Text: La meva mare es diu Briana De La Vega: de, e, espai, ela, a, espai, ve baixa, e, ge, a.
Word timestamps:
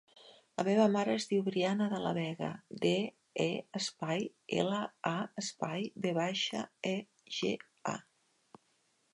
La 0.59 0.63
meva 0.67 0.85
mare 0.93 1.11
es 1.17 1.27
diu 1.33 1.41
Briana 1.49 1.89
De 1.91 1.99
La 2.05 2.13
Vega: 2.19 2.49
de, 2.85 2.93
e, 3.45 3.47
espai, 3.81 4.27
ela, 4.63 4.79
a, 5.11 5.15
espai, 5.45 5.89
ve 6.07 6.15
baixa, 6.23 6.67
e, 6.95 6.95
ge, 7.41 7.53
a. 7.97 7.99